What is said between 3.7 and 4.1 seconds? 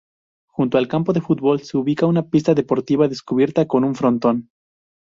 un